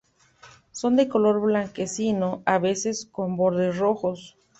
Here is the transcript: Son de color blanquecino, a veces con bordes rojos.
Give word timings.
Son 0.71 0.95
de 0.95 1.07
color 1.07 1.39
blanquecino, 1.41 2.41
a 2.47 2.57
veces 2.57 3.05
con 3.11 3.37
bordes 3.37 3.77
rojos. 3.77 4.35